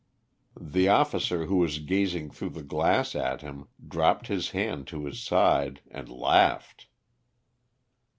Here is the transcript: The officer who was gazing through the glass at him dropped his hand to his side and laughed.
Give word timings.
The 0.59 0.87
officer 0.89 1.45
who 1.45 1.57
was 1.57 1.77
gazing 1.77 2.31
through 2.31 2.49
the 2.49 2.63
glass 2.63 3.13
at 3.15 3.41
him 3.41 3.67
dropped 3.87 4.25
his 4.29 4.49
hand 4.49 4.87
to 4.87 5.05
his 5.05 5.21
side 5.21 5.81
and 5.91 6.09
laughed. 6.09 6.87